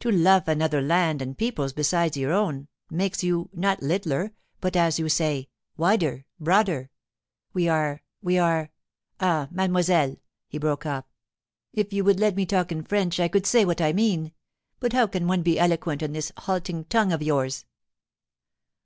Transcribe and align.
To 0.00 0.10
lofe 0.10 0.48
another 0.48 0.82
land 0.82 1.22
and 1.22 1.38
peoples 1.38 1.72
besides 1.72 2.16
your 2.16 2.32
own 2.32 2.66
makes 2.90 3.22
you, 3.22 3.48
not 3.52 3.80
littler, 3.80 4.32
but, 4.60 4.74
as 4.74 4.98
you 4.98 5.08
say, 5.08 5.46
wider—broader. 5.76 6.90
We 7.52 7.68
are—we 7.68 8.38
are—— 8.40 8.72
Ah, 9.20 9.46
mademoiselle!' 9.52 10.16
he 10.48 10.58
broke 10.58 10.84
off, 10.84 11.04
'if 11.72 11.92
you 11.92 12.02
would 12.02 12.18
let 12.18 12.34
me 12.34 12.44
talk 12.44 12.72
in 12.72 12.82
French 12.82 13.20
I 13.20 13.28
could 13.28 13.46
say 13.46 13.64
what 13.64 13.80
I 13.80 13.92
mean; 13.92 14.32
but 14.80 14.94
how 14.94 15.06
can 15.06 15.28
one 15.28 15.42
be 15.42 15.60
eloquent 15.60 16.02
in 16.02 16.10
this 16.12 16.32
halting 16.38 16.86
tongue 16.86 17.12
of 17.12 17.22
yours? 17.22 17.64